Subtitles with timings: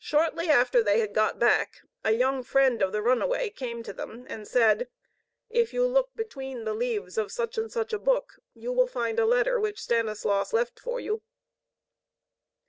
[0.00, 4.26] Shortly after they had got back, a young friend of the runaway came to them
[4.28, 4.88] and said:
[5.48, 9.20] "If you look between the leaves of such and such a book, you will find
[9.20, 11.22] a letter which Stanislaus left for you."